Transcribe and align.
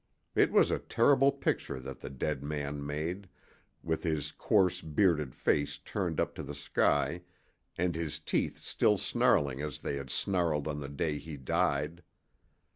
It 0.33 0.51
was 0.51 0.71
a 0.71 0.79
terrible 0.79 1.31
picture 1.31 1.79
that 1.79 1.99
the 1.99 2.09
dead 2.09 2.43
man 2.43 2.83
made, 2.83 3.29
with 3.83 4.01
his 4.01 4.31
coarse 4.31 4.81
bearded 4.81 5.35
face 5.35 5.77
turned 5.77 6.19
up 6.19 6.33
to 6.37 6.41
the 6.41 6.55
sky 6.55 7.21
and 7.77 7.93
his 7.93 8.17
teeth 8.17 8.63
still 8.63 8.97
snarling 8.97 9.61
as 9.61 9.77
they 9.77 9.97
had 9.97 10.09
snarled 10.09 10.67
on 10.67 10.79
the 10.79 10.89
day 10.89 11.19
he 11.19 11.37
died. 11.37 12.01